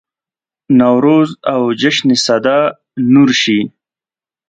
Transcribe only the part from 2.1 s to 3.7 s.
سده نور شي.